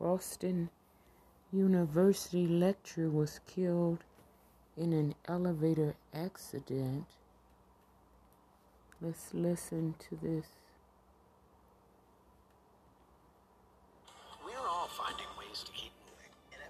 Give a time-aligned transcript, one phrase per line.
[0.00, 0.70] Boston
[1.52, 3.98] University lecturer was killed
[4.76, 7.04] in an elevator accident.
[9.00, 10.46] Let's listen to this.
[14.44, 15.92] We're all finding ways to keep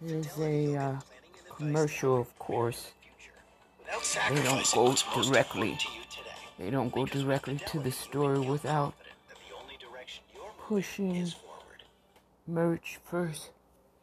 [0.01, 0.23] moving.
[0.23, 1.01] There's a uh,
[1.57, 2.93] commercial, of course.
[4.29, 5.77] They don't go directly.
[5.77, 5.89] to.
[6.59, 10.83] They don't go directly to the story without confident that the only direction you're moving
[10.83, 11.33] pushing
[12.45, 13.51] is merch first.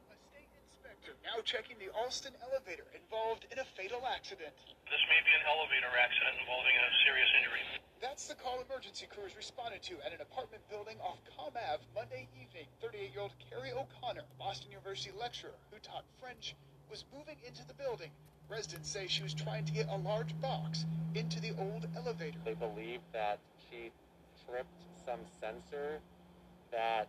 [0.09, 4.53] A state inspector now checking the Allston elevator involved in a fatal accident.
[4.89, 7.63] This may be an elevator accident involving a serious injury.
[8.01, 12.27] That's the call emergency crews responded to at an apartment building off Comm Ave Monday
[12.33, 12.65] evening.
[12.81, 16.55] 38-year-old Carrie O'Connor, Boston University lecturer who taught French,
[16.89, 18.09] was moving into the building.
[18.49, 20.83] Residents say she was trying to get a large box
[21.15, 22.37] into the old elevator.
[22.43, 23.39] They believe that
[23.69, 23.91] she
[24.43, 26.01] tripped some sensor
[26.71, 27.07] that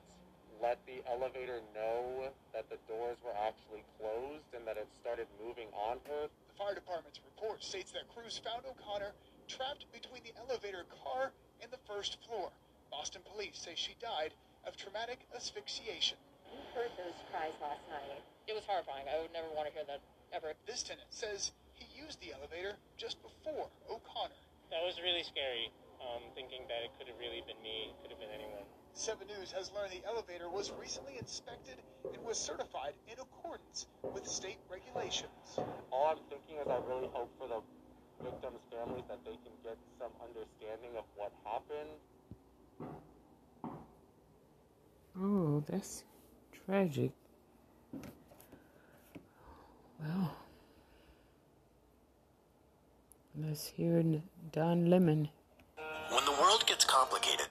[0.62, 5.66] let the elevator know that the doors were actually closed and that it started moving
[5.74, 6.30] on her.
[6.30, 9.10] The fire department's report states that crews found O'Connor
[9.50, 12.54] trapped between the elevator car and the first floor.
[12.94, 16.16] Boston police say she died of traumatic asphyxiation.
[16.46, 18.22] We heard those cries last night.
[18.46, 19.10] It was horrifying.
[19.10, 19.98] I would never want to hear that
[20.30, 20.54] ever.
[20.70, 24.38] This tenant says he used the elevator just before O'Connor.
[24.70, 28.14] That was really scary, um, thinking that it could have really been me, it could
[28.14, 28.64] have been anyone.
[28.94, 31.76] 7 News has learned the elevator was recently inspected
[32.12, 35.58] and was certified in accordance with state regulations.
[35.90, 37.60] All I'm thinking is I really hope for the
[38.22, 41.90] victims' families that they can get some understanding of what happened.
[45.18, 46.04] Oh, that's
[46.66, 47.12] tragic.
[50.00, 50.36] Well,
[53.36, 54.02] let's hear
[54.52, 55.28] Don Lemon.
[56.10, 57.48] When the world gets complicated,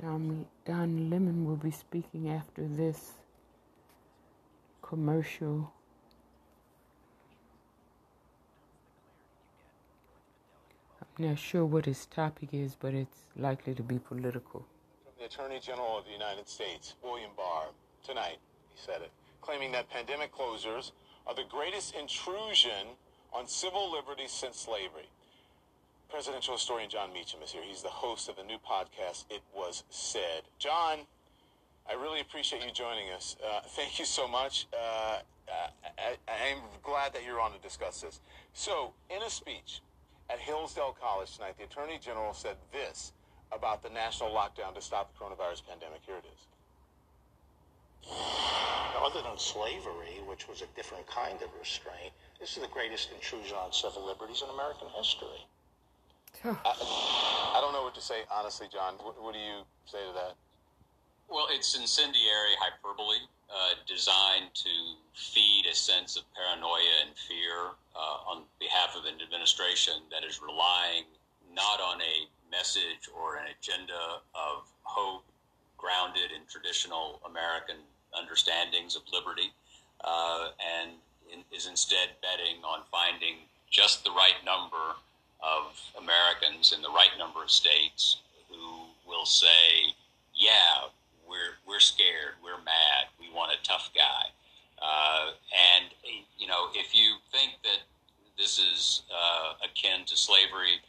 [0.00, 3.12] Don, Don Lemon will be speaking after this
[4.82, 5.72] commercial.
[11.00, 14.66] I'm not sure what his topic is, but it's likely to be political.
[15.04, 17.66] From the Attorney General of the United States, William Barr,
[18.04, 18.38] tonight,
[18.74, 20.90] he said it, claiming that pandemic closures
[21.26, 22.88] are the greatest intrusion
[23.32, 25.08] on civil liberties since slavery.
[26.14, 27.62] Presidential historian Jon Meacham is here.
[27.66, 30.42] He's the host of the new podcast, It Was Said.
[30.60, 31.00] Jon,
[31.90, 33.34] I really appreciate you joining us.
[33.42, 34.68] Uh, thank you so much.
[34.72, 35.18] Uh,
[35.50, 38.20] I, am glad that you're on to discuss this.
[38.52, 39.80] So, in a speech
[40.30, 43.12] at Hillsdale College tonight, the Attorney General said this
[43.50, 46.02] about the national lockdown to stop the coronavirus pandemic.
[46.06, 46.46] Here it is.
[49.04, 53.56] Other than slavery, which was a different kind of restraint, this is the greatest intrusion
[53.56, 55.48] on civil liberties in American history.
[56.44, 58.94] I, I don't know what to say, honestly, Jon.
[59.02, 60.34] What, what do you say to that?
[61.28, 64.70] Well, it's incendiary hyperbole uh, designed to
[65.14, 70.42] feed a sense of paranoia and fear uh, on behalf of an administration that is
[70.42, 71.04] relying
[71.54, 75.24] not on a message or an agenda of hope
[75.78, 77.76] grounded in traditional American
[78.16, 79.52] understandings of liberty,
[80.04, 80.92] uh, and
[81.32, 84.98] in, is instead betting on finding just the right number
[85.44, 88.18] of Americans in the right number of states
[88.48, 89.92] who will say,
[90.34, 90.88] "Yeah,
[91.28, 94.30] we're we're scared, we're mad, we want a tough guy."
[94.80, 95.86] Uh, and
[96.38, 97.80] you know, if you think that
[98.38, 100.80] this is uh, akin to slavery,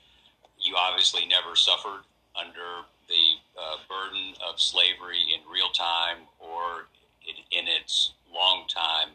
[0.59, 2.03] you obviously never suffered
[2.39, 6.87] under the uh, burden of slavery in real time or
[7.27, 9.09] in, in its long time.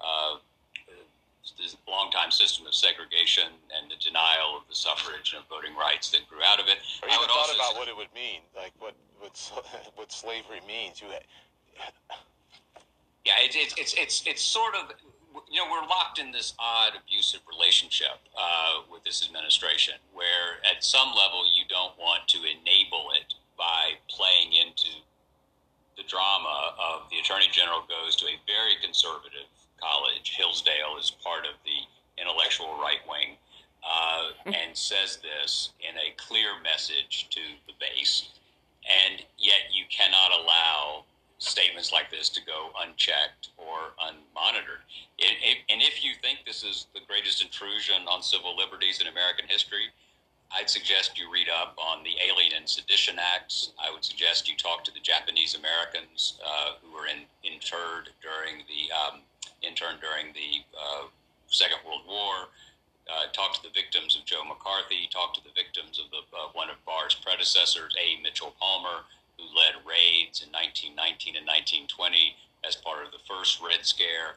[0.00, 0.38] Uh,
[1.88, 3.48] long time system of segregation
[3.96, 6.78] the denial of the suffrage and of voting rights that grew out of it.
[7.02, 9.34] Or I even would thought about say- what it would mean, like what what
[9.96, 11.00] what slavery means.
[11.00, 11.08] You,
[13.24, 14.92] Yeah, it's it's it's it's it's sort of
[15.50, 20.84] you know we're locked in this odd abusive relationship uh, with this administration, where at
[20.84, 25.00] some level you don't want to enable it by playing into
[25.96, 29.48] the drama of the attorney general goes to a very conservative
[29.80, 30.36] college.
[30.36, 31.88] Hillsdale is part of the
[32.20, 33.36] intellectual right wing.
[33.86, 37.38] Uh, and says this in a clear message to
[37.68, 38.30] the base,
[38.82, 41.04] and yet you cannot allow
[41.38, 44.82] statements like this to go unchecked or unmonitored.
[45.18, 49.06] It, it, and if you think this is the greatest intrusion on civil liberties in
[49.06, 49.86] American history,
[50.50, 53.72] I'd suggest you read up on the Alien and Sedition Acts.
[53.80, 58.60] I would suggest you talk to the Japanese Americans uh, who were in, interred during
[58.68, 59.24] the um,
[59.64, 61.08] interned during the uh,
[61.48, 62.52] Second World War.
[63.08, 65.08] Uh, talk to the victims of Joe McCarthy.
[65.08, 68.20] Talk to the victims of the, uh, one of Barr's predecessors, A.
[68.20, 69.08] Mitchell Palmer,
[69.40, 71.48] who led raids in 1919 and
[71.88, 72.36] 1920
[72.68, 74.36] as part of the first Red Scare,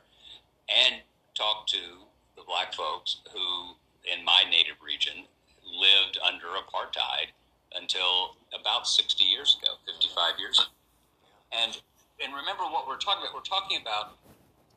[0.71, 1.03] and
[1.35, 2.07] talk to
[2.39, 3.75] the black folks who,
[4.07, 5.27] in my native region,
[5.79, 7.31] lived under apartheid
[7.75, 10.69] until about 60 years ago, 55 years.
[11.51, 11.79] And
[12.23, 13.33] and remember what we're talking about.
[13.33, 14.17] We're talking about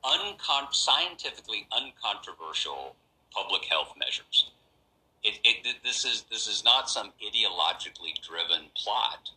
[0.05, 2.95] uncon- scientifically uncontroversial
[3.35, 4.51] public health measures.
[5.25, 9.31] It, it, this is this is not some ideologically driven plot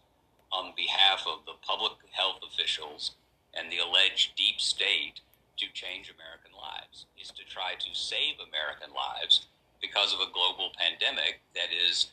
[0.52, 3.12] on behalf of the public health officials
[3.54, 5.22] and the alleged deep state
[5.58, 7.06] to change American lives.
[7.22, 9.48] Is to try to save American lives
[9.86, 12.10] because of a global pandemic that is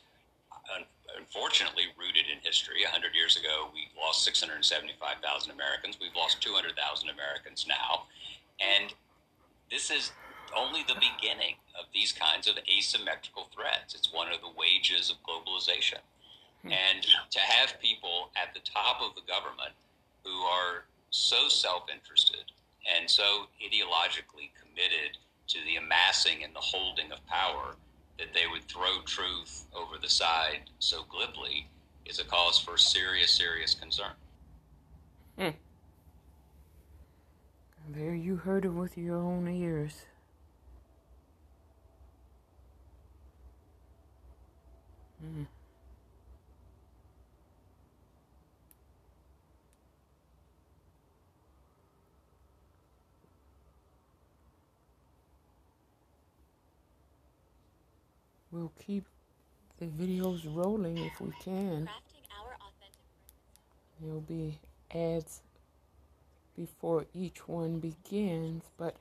[1.16, 2.84] unfortunately rooted in history.
[2.84, 5.98] 100 years ago, we lost 675,000 Americans.
[6.00, 6.76] We've lost 200,000
[7.08, 8.08] Americans now.
[8.60, 8.92] And
[9.70, 10.12] this is
[10.56, 13.94] only the beginning of these kinds of asymmetrical threats.
[13.94, 16.00] It's one of the wages of globalization.
[16.62, 16.72] Hmm.
[16.72, 19.72] And to have people at the top of the government
[20.24, 22.52] who are so self interested
[22.88, 25.18] and so ideologically committed
[25.52, 27.76] to the amassing and the holding of power
[28.18, 31.68] that they would throw truth over the side so glibly
[32.06, 34.12] is a cause for serious, serious concern.
[35.38, 35.50] Hmm.
[37.90, 40.06] There you heard it with your own ears.
[45.20, 45.42] Hmm.
[58.52, 59.06] We'll keep
[59.78, 61.88] the videos rolling if we can.
[63.98, 64.58] There'll be
[64.94, 65.40] ads
[66.54, 68.96] before each one begins, but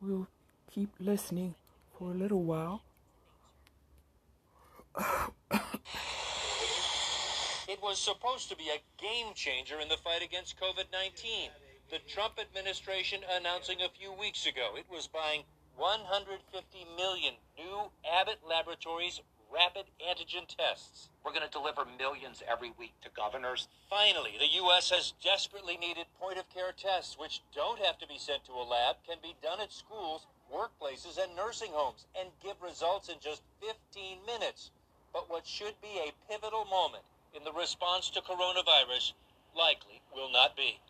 [0.00, 0.28] we'll
[0.72, 1.56] keep listening
[1.98, 2.82] for a little while.
[7.68, 11.50] It was supposed to be a game changer in the fight against COVID 19.
[11.90, 15.42] The Trump administration announcing a few weeks ago it was buying
[15.76, 16.40] 150
[16.96, 19.20] million new Abbott Laboratories
[19.52, 21.10] rapid antigen tests.
[21.22, 23.68] We're going to deliver millions every week to governors.
[23.90, 24.90] Finally, the U.S.
[24.90, 28.64] has desperately needed point of care tests, which don't have to be sent to a
[28.64, 33.42] lab, can be done at schools, workplaces, and nursing homes, and give results in just
[33.60, 34.70] 15 minutes.
[35.12, 37.04] But what should be a pivotal moment
[37.36, 39.12] in the response to coronavirus
[39.54, 40.80] likely will not be.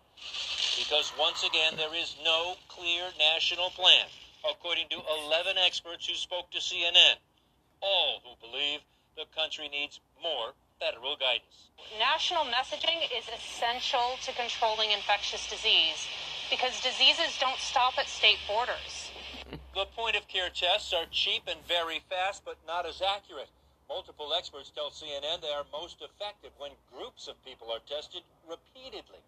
[0.78, 4.06] Because once again, there is no clear national plan
[4.44, 7.16] according to 11 experts who spoke to CNN,
[7.80, 8.80] all who believe
[9.16, 11.72] the country needs more federal guidance.
[11.98, 16.08] National messaging is essential to controlling infectious disease
[16.50, 19.10] because diseases don't stop at state borders.
[19.74, 23.48] The point of care tests are cheap and very fast, but not as accurate.
[23.88, 29.22] Multiple experts tell CNN they are most effective when groups of people are tested repeatedly.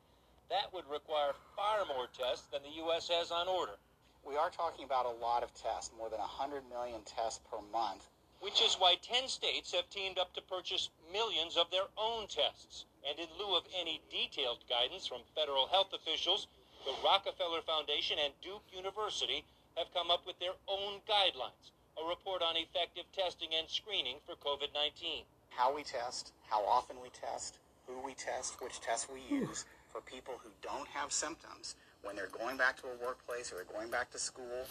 [0.51, 3.09] That would require far more tests than the U.S.
[3.09, 3.77] has on order
[4.27, 8.09] we are talking about a lot of tests, more than 100 million tests per month.
[8.41, 12.85] Which is why 10 states have teamed up to purchase millions of their own tests.
[13.09, 16.47] And in lieu of any detailed guidance from federal health officials,
[16.85, 19.45] the Rockefeller Foundation and Duke University
[19.77, 24.37] have come up with their own guidelines, a report on effective testing and screening for
[24.37, 25.25] COVID 19.
[25.51, 30.01] How we test, how often we test, who we test, which tests we use for
[30.01, 33.91] people who don't have symptoms when they're going back to a workplace or they're going
[33.91, 34.67] back to school,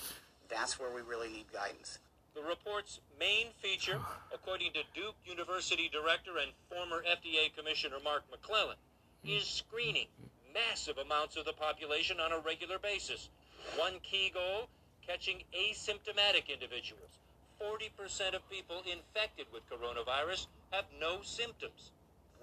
[0.50, 2.00] that's where we really need guidance.
[2.36, 4.00] The report's main feature,
[4.34, 8.78] according to Duke University director and former FDA Commissioner Mark McClellan,
[9.26, 10.08] is screening
[10.54, 13.30] massive amounts of the population on a regular basis.
[13.76, 14.70] One key goal
[15.06, 17.20] catching asymptomatic individuals.
[17.60, 21.92] 40% of people infected with coronavirus have no symptoms.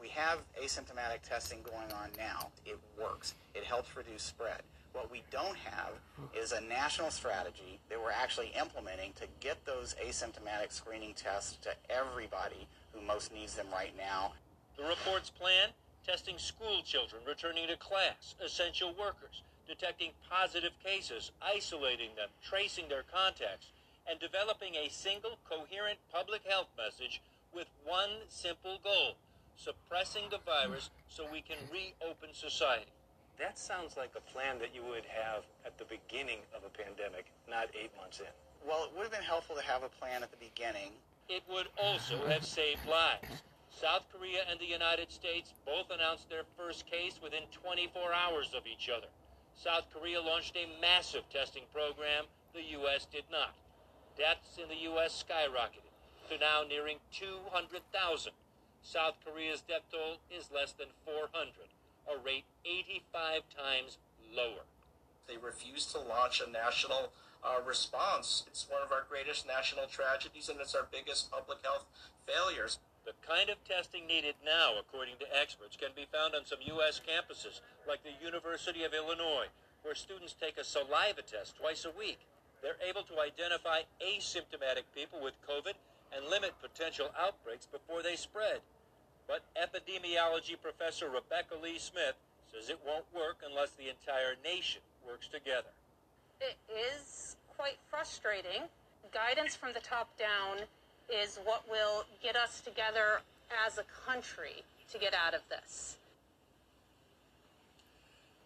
[0.00, 2.49] We have asymptomatic testing going on now.
[2.67, 4.62] It works, it helps reduce spread.
[4.95, 5.95] What we don't have
[6.33, 11.71] is a national strategy that we're actually implementing to get those asymptomatic screening tests to
[11.91, 14.35] everybody who most needs them right now.
[14.79, 15.71] The report's plan
[16.07, 23.03] testing school children returning to class, essential workers, detecting positive cases, isolating them, tracing their
[23.03, 23.71] contacts,
[24.09, 27.21] and developing a single coherent public health message
[27.53, 29.17] with one simple goal
[29.57, 32.93] suppressing the virus so we can reopen society.
[33.38, 37.26] That sounds like a plan that you would have at the beginning of a pandemic,
[37.50, 38.31] not eight months in.
[38.67, 40.93] Well, it would have been helpful to have a plan at the beginning.
[41.29, 43.43] It would also have saved lives.
[43.71, 48.67] South Korea and the United States both announced their first case within 24 hours of
[48.71, 49.09] each other.
[49.55, 52.25] South Korea launched a massive testing program.
[52.55, 53.07] The U.S.
[53.11, 53.55] did not.
[54.17, 55.25] Deaths in the U.S.
[55.26, 55.91] skyrocketed
[56.31, 58.33] to now nearing 200,000.
[58.83, 61.50] South Korea's death toll is less than 400.
[62.09, 63.99] A rate 85 times
[64.35, 64.65] lower.
[65.27, 67.13] They refuse to launch a national
[67.45, 68.45] uh, response.
[68.47, 71.87] It's one of our greatest national tragedies, and it's our biggest public health
[72.27, 72.79] failures.
[73.05, 77.01] The kind of testing needed now, according to experts, can be found on some U.S.
[77.05, 82.21] campuses, like the University of Illinois, where students take a saliva test twice a week.
[82.63, 85.77] They're able to identify asymptomatic people with COVID
[86.17, 88.65] and limit potential outbreaks before they spread.
[89.26, 92.14] But epidemiology professor Rebecca Lee Smith
[92.52, 95.73] says it won't work unless the entire nation works together.
[96.40, 98.69] It is quite frustrating.
[99.12, 100.66] Guidance from the top down
[101.09, 103.21] is what will get us together
[103.66, 105.97] as a country to get out of this.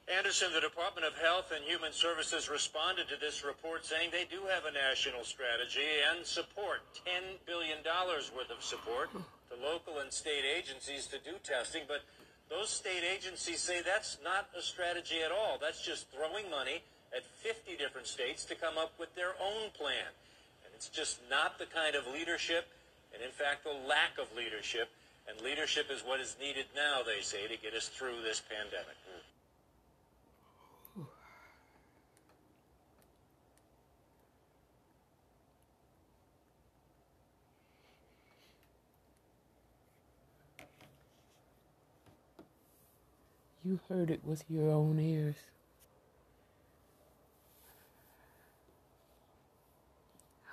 [0.08, 4.40] Anderson, the Department of Health and Human Services responded to this report saying they do
[4.48, 9.22] have a national strategy and support $10 billion worth of support to
[9.62, 11.82] local and state agencies to do testing.
[11.86, 12.02] But
[12.50, 15.58] those state agencies say that's not a strategy at all.
[15.60, 16.82] That's just throwing money
[17.14, 20.12] at 50 different states to come up with their own plan.
[20.64, 22.68] And it's just not the kind of leadership,
[23.12, 24.88] and in fact, the lack of leadership.
[25.28, 28.96] And leadership is what is needed now, they say, to get us through this pandemic.
[43.68, 45.34] You heard it with your own ears.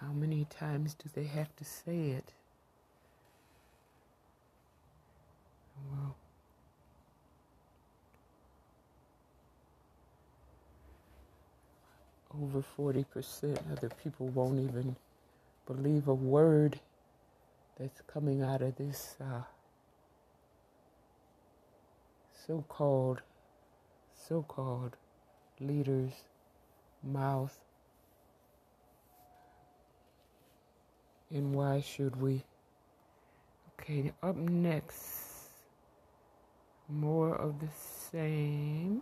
[0.02, 2.34] How many times do they have to say it?
[5.90, 6.18] Well,
[12.44, 14.98] over 40% of the people won't even
[15.66, 16.82] believe a word
[17.80, 19.44] that's coming out of this uh,
[22.46, 23.22] so-called
[24.28, 24.96] so-called
[25.60, 26.12] leaders
[27.04, 27.58] mouth.
[31.32, 32.44] And why should we?
[33.80, 35.26] Okay up next
[36.88, 37.68] more of the
[38.12, 39.02] same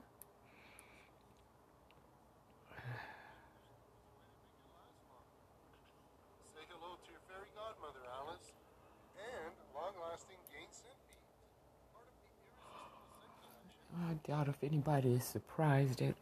[14.13, 16.13] I doubt if anybody is surprised at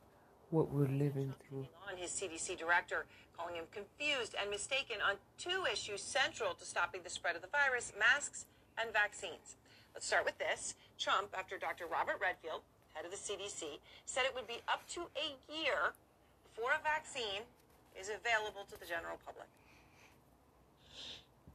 [0.49, 1.67] what we're living through.
[1.89, 3.03] on his CDC director,
[3.35, 7.51] calling him confused and mistaken on two issues central to stopping the spread of the
[7.51, 8.45] virus masks
[8.79, 9.59] and vaccines.
[9.93, 10.75] Let's start with this.
[10.97, 11.83] Trump, after Dr.
[11.85, 12.61] Robert Redfield,
[12.93, 15.91] head of the CDC, said it would be up to a year
[16.47, 17.43] before a vaccine
[17.99, 19.47] is available to the general public.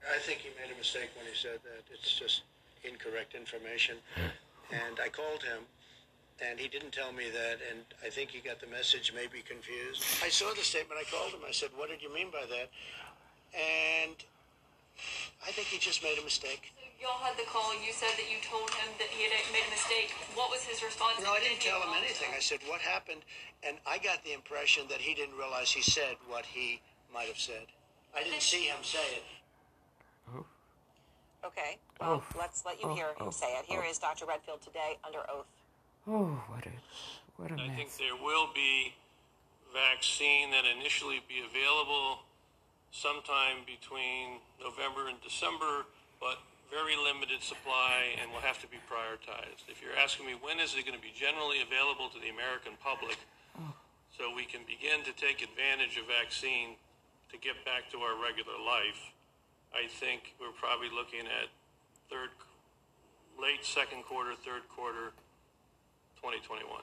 [0.04, 1.88] I think he made a mistake when he said that.
[1.92, 2.42] It's just
[2.84, 3.96] incorrect information.
[4.70, 5.64] And I called him,
[6.44, 10.04] and he didn't tell me that, and I think he got the message maybe confused.
[10.22, 11.00] I saw the statement.
[11.00, 11.40] I called him.
[11.46, 12.68] I said, What did you mean by that?
[13.56, 14.16] And
[15.46, 16.72] I think he just made a mistake.
[17.00, 17.72] Y'all had the call.
[17.84, 20.12] You said that you told him that he had made a mistake.
[20.34, 21.20] What was his response?
[21.22, 22.16] No, I Did didn't he tell him apologize?
[22.20, 22.30] anything.
[22.36, 23.20] I said, What happened?
[23.64, 26.80] And I got the impression that he didn't realize he said what he
[27.12, 27.68] might have said.
[28.16, 29.24] I didn't see him say it.
[31.44, 32.36] Okay, well, Oh.
[32.38, 33.64] let's let you hear him say it.
[33.66, 34.26] Here is Dr.
[34.26, 35.46] Redfield today under oath.
[36.06, 36.74] Oh, what a
[37.34, 38.94] what a I think there will be
[39.74, 42.22] vaccine that initially be available
[42.94, 45.84] sometime between November and December,
[46.22, 46.38] but
[46.70, 49.66] very limited supply and will have to be prioritized.
[49.66, 52.78] If you're asking me when is it going to be generally available to the American
[52.78, 53.18] public,
[53.58, 53.74] oh.
[54.14, 56.78] so we can begin to take advantage of vaccine
[57.34, 59.10] to get back to our regular life,
[59.74, 61.50] I think we're probably looking at
[62.06, 62.30] third,
[63.34, 65.10] late second quarter, third quarter,
[66.16, 66.82] 2021.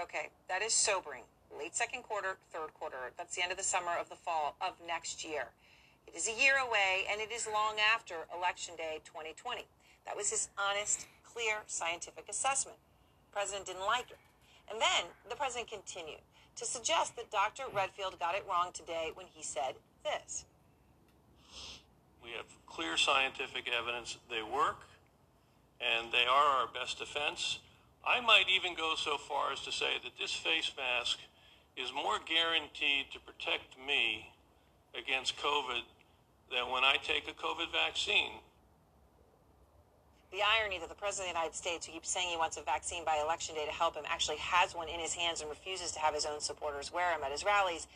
[0.00, 1.22] Okay, that is sobering.
[1.56, 3.12] Late second quarter, third quarter.
[3.16, 5.46] That's the end of the summer of the fall of next year.
[6.06, 9.64] It is a year away, and it is long after Election Day 2020.
[10.04, 12.78] That was his honest, clear, scientific assessment.
[13.30, 14.18] The president didn't like it.
[14.70, 16.20] And then the president continued
[16.56, 17.64] to suggest that Dr.
[17.72, 20.44] Redfield got it wrong today when he said this.
[22.22, 24.86] We have clear scientific evidence they work,
[25.84, 27.58] and they are our best defense.
[28.06, 31.18] I might even go so far as to say that this face mask
[31.76, 34.32] is more guaranteed to protect me
[34.96, 35.82] against COVID
[36.50, 38.40] than when I take a COVID vaccine.
[40.30, 42.62] The irony that the President of the United States, who keeps saying he wants a
[42.62, 45.92] vaccine by election day to help him, actually has one in his hands and refuses
[45.92, 47.86] to have his own supporters wear them at his rallies,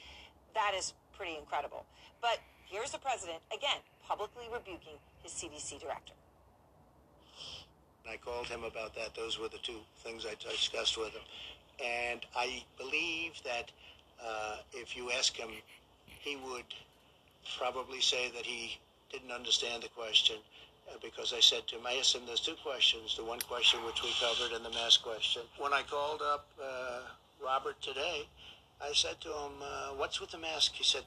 [0.54, 1.84] that is pretty incredible.
[2.22, 6.14] But here's the President, again, publicly rebuking his CDC director.
[8.10, 9.14] I called him about that.
[9.14, 11.22] Those were the two things I discussed with him.
[11.84, 13.70] And I believe that
[14.24, 15.50] uh, if you ask him,
[16.06, 16.64] he would
[17.58, 18.78] probably say that he
[19.12, 20.36] didn't understand the question
[20.90, 23.84] uh, because I said to him, I asked him, there's two questions, the one question
[23.84, 25.42] which we covered and the mask question.
[25.58, 27.00] When I called up uh,
[27.44, 28.26] Robert today,
[28.80, 30.72] I said to him, uh, what's with the mask?
[30.74, 31.02] He said,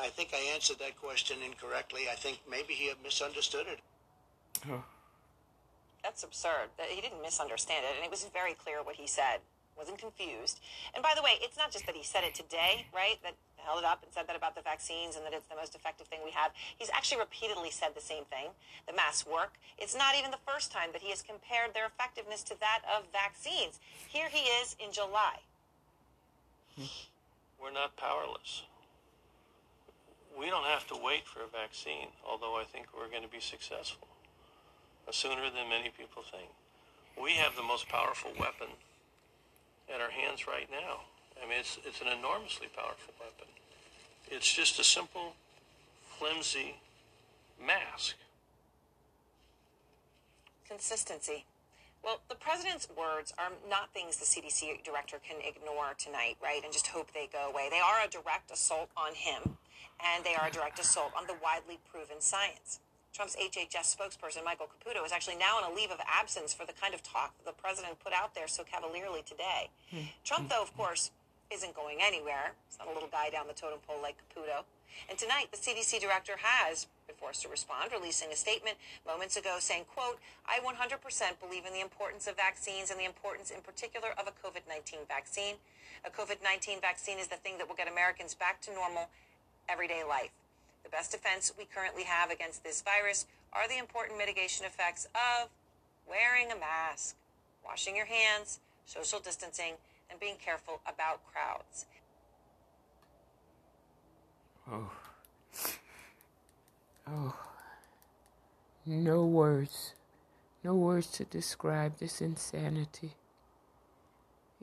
[0.00, 2.02] I think I answered that question incorrectly.
[2.10, 3.80] I think maybe he misunderstood it.
[6.02, 6.72] That's absurd.
[6.88, 9.40] He didn't misunderstand it, and it was very clear what he said.
[9.76, 10.60] Wasn't confused.
[10.94, 13.16] And by the way, it's not just that he said it today, right?
[13.22, 15.74] That held it up and said that about the vaccines and that it's the most
[15.74, 16.52] effective thing we have.
[16.76, 18.52] He's actually repeatedly said the same thing.
[18.86, 19.54] The masks work.
[19.78, 23.04] It's not even the first time that he has compared their effectiveness to that of
[23.12, 23.80] vaccines.
[24.08, 25.40] Here he is in July.
[26.76, 26.92] Hmm.
[27.60, 28.64] We're not powerless.
[30.38, 33.40] We don't have to wait for a vaccine, although I think we're going to be
[33.40, 34.09] successful
[35.12, 36.48] sooner than many people think.
[37.20, 38.68] We have the most powerful weapon
[39.92, 41.00] at our hands right now.
[41.42, 43.46] I mean, it's, it's an enormously powerful weapon.
[44.30, 45.34] It's just a simple,
[46.18, 46.76] flimsy
[47.58, 48.16] mask.
[50.68, 51.44] Consistency.
[52.02, 56.72] Well, the president's words are not things the CDC director can ignore tonight, right, and
[56.72, 57.68] just hope they go away.
[57.70, 59.56] They are a direct assault on him,
[60.00, 62.80] and they are a direct assault on the widely proven science.
[63.12, 66.72] Trump's HHS spokesperson, Michael Caputo, is actually now on a leave of absence for the
[66.72, 69.70] kind of talk that the president put out there so cavalierly today.
[69.90, 70.14] Hmm.
[70.24, 70.80] Trump, though, of hmm.
[70.80, 71.10] course,
[71.50, 72.54] isn't going anywhere.
[72.68, 74.62] He's not a little guy down the totem pole like Caputo.
[75.08, 78.76] And tonight, the CDC director has been forced to respond, releasing a statement
[79.06, 80.98] moments ago saying, quote, I 100%
[81.40, 85.56] believe in the importance of vaccines and the importance in particular of a COVID-19 vaccine.
[86.04, 89.10] A COVID-19 vaccine is the thing that will get Americans back to normal
[89.68, 90.30] everyday life.
[90.82, 95.48] The best defense we currently have against this virus are the important mitigation effects of
[96.08, 97.16] wearing a mask,
[97.64, 99.74] washing your hands, social distancing,
[100.10, 101.86] and being careful about crowds.
[104.70, 104.90] Oh.
[107.06, 107.36] Oh.
[108.86, 109.94] No words.
[110.62, 113.14] No words to describe this insanity.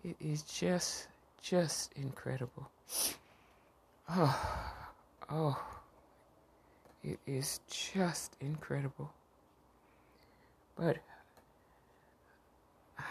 [0.04, 1.08] It is just,
[1.42, 2.70] just incredible.
[4.10, 4.74] Oh.
[5.30, 5.77] Oh.
[7.04, 9.14] It is just incredible.
[10.76, 10.98] But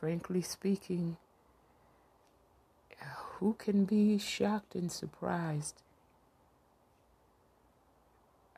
[0.00, 1.16] frankly speaking,
[3.38, 5.82] who can be shocked and surprised?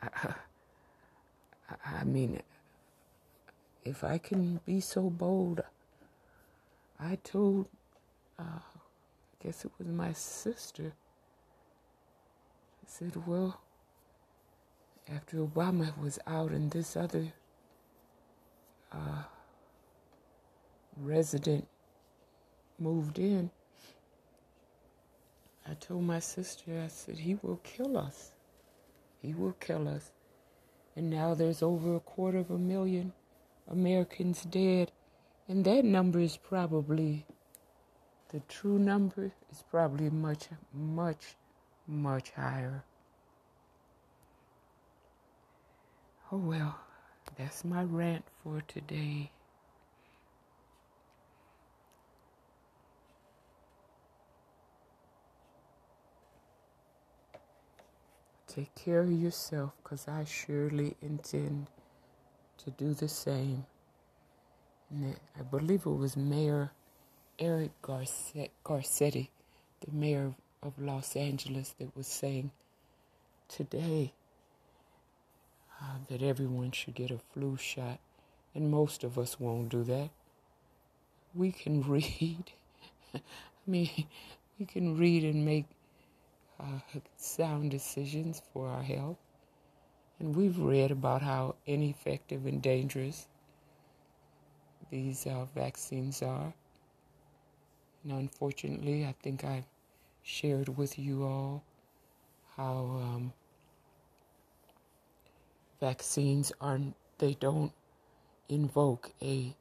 [0.01, 0.35] I,
[1.85, 2.41] I mean,
[3.85, 5.63] if I can be so bold,
[7.01, 7.67] I told,
[8.39, 10.93] uh, I guess it was my sister,
[12.83, 13.61] I said, well,
[15.15, 17.33] after Obama was out and this other
[18.93, 19.23] uh,
[20.97, 21.67] resident
[22.79, 23.51] moved in,
[25.67, 28.33] I told my sister, I said, he will kill us.
[29.21, 30.13] He will kill us.
[30.97, 33.13] And now there's over a quarter of a million
[33.71, 34.93] Americans dead.
[35.47, 37.27] And that number is probably,
[38.31, 41.37] the true number is probably much, much,
[41.87, 42.85] much higher.
[46.31, 46.79] Oh well,
[47.39, 49.31] that's my rant for today.
[58.47, 61.69] Take care of yourself because I surely intend
[62.59, 63.65] to do the same.
[64.91, 66.73] And I believe it was Mayor
[67.39, 69.29] Eric Garcetti,
[69.81, 72.51] the mayor of Los Angeles, that was saying
[73.49, 74.13] today
[75.81, 77.99] uh, that everyone should get a flu shot,
[78.55, 80.11] and most of us won't do that.
[81.35, 82.53] We can read.
[83.15, 83.21] I
[83.67, 84.07] mean,
[84.59, 85.67] we can read and make
[86.61, 86.81] uh,
[87.17, 89.19] sound decisions for our health.
[90.19, 93.29] And we've read about how ineffective and dangerous
[94.91, 96.53] these uh, vaccines are.
[98.03, 99.67] And unfortunately, I think I've
[100.23, 101.63] shared with you all
[102.57, 103.33] how um,
[105.81, 106.81] vaccines are
[107.19, 107.73] they don't
[108.49, 109.55] invoke a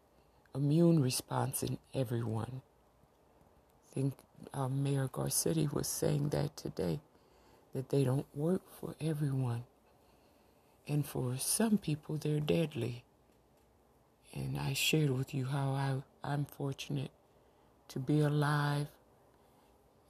[0.55, 2.61] immune response in everyone.
[3.91, 4.13] I think
[4.53, 6.99] uh, Mayor Garcetti was saying that today,
[7.73, 9.63] that they don't work for everyone.
[10.87, 13.03] And for some people, they're deadly.
[14.33, 17.11] And I shared with you how I, I'm fortunate
[17.89, 18.87] to be alive.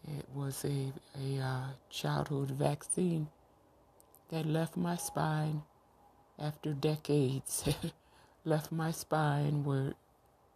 [0.08, 3.28] It was a, a uh, childhood vaccine
[4.30, 5.64] that left my spine
[6.40, 7.64] after decades
[8.46, 9.94] left my spine where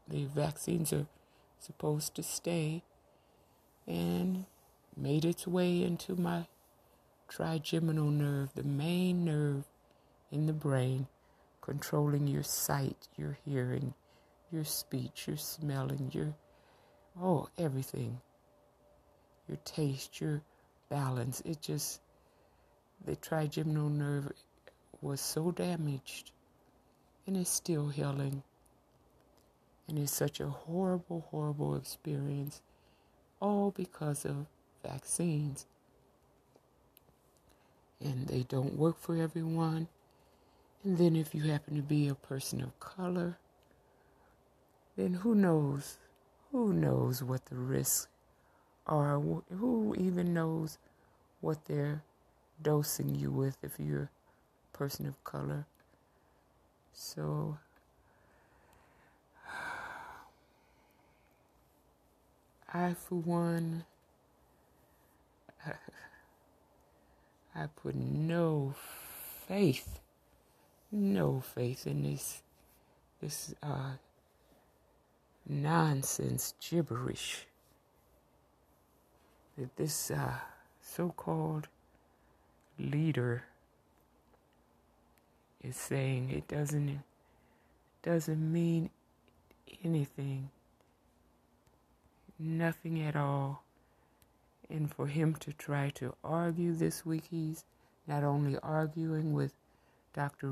[0.07, 1.07] the vaccines are
[1.59, 2.83] supposed to stay
[3.87, 4.45] and
[4.95, 6.45] made its way into my
[7.27, 9.63] trigeminal nerve, the main nerve
[10.31, 11.07] in the brain,
[11.61, 13.93] controlling your sight, your hearing,
[14.51, 16.35] your speech, your smelling, your
[17.19, 18.19] oh, everything.
[19.47, 20.41] Your taste, your
[20.89, 21.41] balance.
[21.45, 22.01] It just,
[23.05, 24.31] the trigeminal nerve
[25.01, 26.31] was so damaged
[27.25, 28.43] and is still healing.
[29.87, 32.61] And it's such a horrible, horrible experience,
[33.39, 34.45] all because of
[34.83, 35.65] vaccines.
[37.99, 39.87] And they don't work for everyone.
[40.83, 43.37] And then if you happen to be a person of color,
[44.95, 45.97] then who knows?
[46.51, 48.07] Who knows what the risks
[48.87, 49.19] are?
[49.19, 50.77] Who even knows
[51.41, 52.03] what they're
[52.61, 54.09] dosing you with if you're
[54.81, 55.67] person of color?
[56.91, 57.59] So,
[62.73, 63.85] I, for one,
[67.55, 68.73] I put no
[69.47, 69.99] faith,
[70.91, 72.41] no faith in this,
[73.21, 73.91] this uh,
[75.47, 77.45] nonsense gibberish
[79.59, 80.39] that this uh,
[80.81, 81.67] so-called
[82.79, 83.43] leader
[85.63, 86.29] is saying.
[86.31, 87.01] It doesn't
[88.03, 88.89] doesn't mean
[89.83, 90.49] anything,
[92.39, 93.63] nothing at all.
[94.69, 97.65] And for him to try to argue this week, he's
[98.07, 99.53] not only arguing with
[100.13, 100.49] Dr.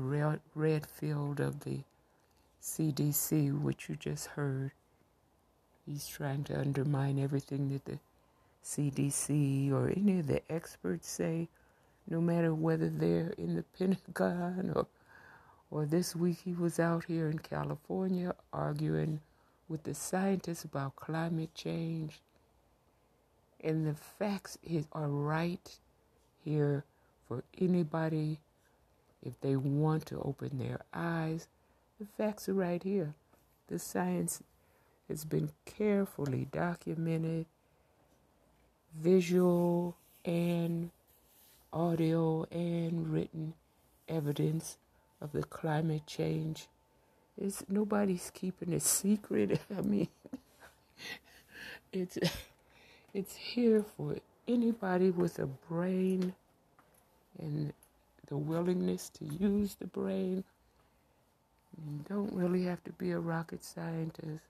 [0.54, 1.80] Redfield of the
[2.62, 4.72] CDC, which you just heard,
[5.86, 7.98] he's trying to undermine everything that the
[8.64, 11.48] CDC or any of the experts say,
[12.08, 14.86] no matter whether they're in the Pentagon or
[15.70, 19.20] or this week he was out here in California arguing
[19.68, 22.20] with the scientists about climate change.
[23.62, 24.58] And the facts
[24.92, 25.78] are right
[26.44, 26.84] here
[27.28, 28.38] for anybody
[29.24, 31.46] if they want to open their eyes.
[32.00, 33.14] The facts are right here.
[33.68, 34.42] The science
[35.08, 37.46] has been carefully documented,
[38.98, 40.90] visual and
[41.72, 43.54] audio and written
[44.08, 44.78] evidence
[45.20, 46.66] of the climate change.
[47.40, 49.60] Is nobody's keeping a secret.
[49.78, 50.08] I mean,
[51.92, 52.18] it's
[53.14, 54.16] it's here for
[54.48, 56.34] anybody with a brain
[57.38, 57.72] and
[58.28, 60.44] the willingness to use the brain.
[61.86, 64.42] You don't really have to be a rocket scientist.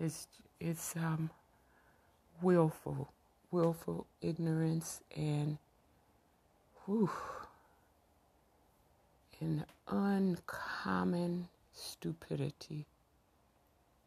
[0.00, 0.26] It's
[0.60, 1.30] it's um
[2.42, 3.12] willful,
[3.50, 5.58] willful ignorance and
[6.86, 7.10] whew,
[9.42, 12.86] an uncommon stupidity.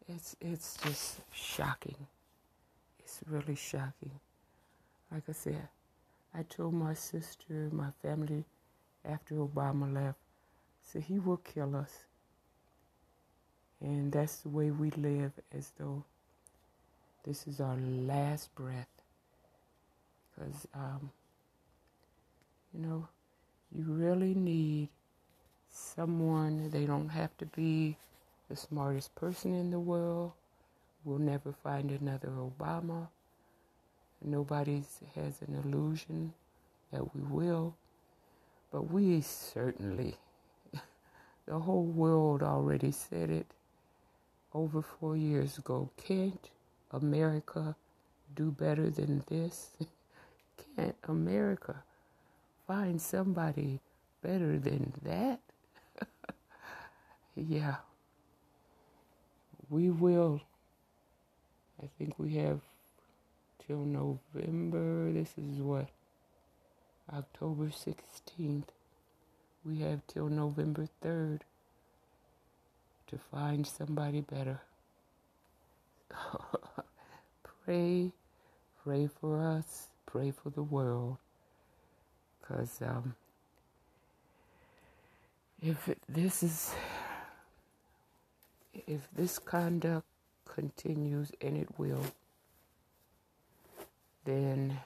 [0.08, 2.08] It's it's just shocking.
[3.00, 4.20] It's really shocking.
[5.12, 5.68] Like I said,
[6.34, 8.46] I told my sister, my family,
[9.04, 10.18] after Obama left,
[10.82, 12.06] said he will kill us.
[13.82, 16.04] And that's the way we live, as though
[17.24, 18.88] this is our last breath.
[20.34, 21.12] Because, um,
[22.74, 23.08] you know,
[23.72, 24.90] you really need
[25.76, 27.98] someone, they don't have to be
[28.50, 30.32] the smartest person in the world.
[31.04, 33.08] We'll never find another Obama.
[34.24, 34.84] Nobody
[35.16, 36.34] has an illusion
[36.92, 37.76] that we will.
[38.72, 40.16] But we certainly,
[41.46, 43.48] the whole world already said it
[44.54, 45.90] over four years ago.
[45.98, 46.50] Can't
[46.92, 47.76] America
[48.36, 49.72] do better than this?
[50.76, 51.84] Can't America
[52.66, 53.80] find somebody
[54.22, 55.40] better than that?
[57.36, 57.76] Yeah,
[59.70, 60.42] we will.
[61.82, 62.62] I think we have
[63.68, 65.12] till November.
[65.12, 65.90] This is what?
[67.14, 68.64] October 16th.
[69.66, 71.42] We have till November 3rd
[73.08, 74.62] to find somebody better.
[77.66, 78.12] pray,
[78.84, 81.18] pray for us, pray for the world.
[82.40, 83.16] Because um,
[85.62, 86.74] if this is
[88.88, 90.06] if this conduct
[90.46, 92.04] continues, and it will,
[94.24, 94.80] then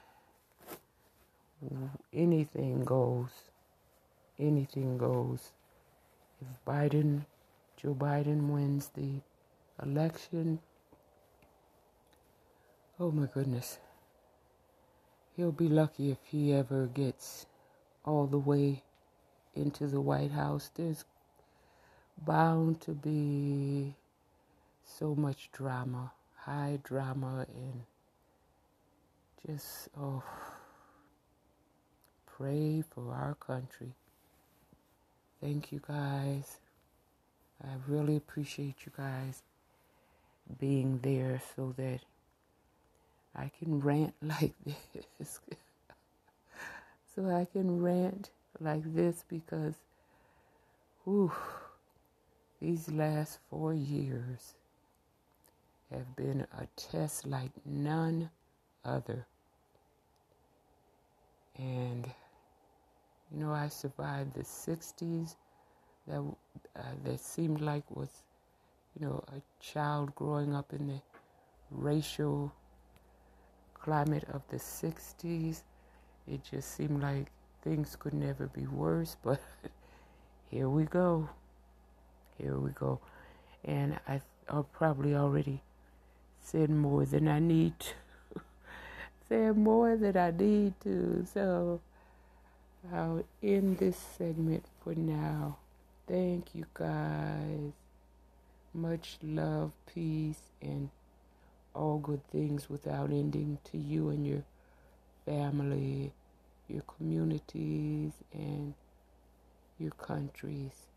[2.12, 3.30] anything goes.
[4.38, 5.52] Anything goes.
[6.40, 7.26] If Biden,
[7.76, 9.20] Joe Biden wins the
[9.82, 10.60] election,
[12.98, 13.78] oh my goodness,
[15.36, 17.46] he'll be lucky if he ever gets
[18.04, 18.82] all the way
[19.54, 20.70] into the White House.
[20.74, 21.04] There's
[22.24, 23.94] bound to be
[24.84, 27.82] so much drama, high drama, and
[29.46, 30.22] just, oh,
[32.26, 33.92] pray for our country.
[35.40, 36.58] Thank you guys.
[37.62, 39.42] I really appreciate you guys
[40.58, 42.00] being there so that
[43.34, 45.40] I can rant like this.
[47.14, 49.74] so I can rant like this because,
[51.04, 51.32] whew,
[52.60, 54.54] these last four years
[55.90, 58.30] have been a test like none
[58.84, 59.26] other.
[61.56, 62.06] And,
[63.32, 65.36] you know, I survived the 60s
[66.06, 66.22] that,
[66.76, 68.22] uh, that seemed like was,
[68.98, 71.00] you know, a child growing up in the
[71.70, 72.52] racial
[73.74, 75.62] climate of the 60s.
[76.28, 77.30] It just seemed like
[77.62, 79.40] things could never be worse, but
[80.50, 81.28] here we go.
[82.40, 83.00] Here we go.
[83.64, 85.60] And I, I probably already
[86.42, 88.40] said more than I need to.
[89.28, 91.26] said more than I need to.
[91.32, 91.80] So
[92.92, 95.58] I'll end this segment for now.
[96.08, 97.72] Thank you guys.
[98.72, 100.88] Much love, peace, and
[101.74, 104.44] all good things without ending to you and your
[105.26, 106.12] family,
[106.68, 108.74] your communities, and
[109.78, 110.89] your countries.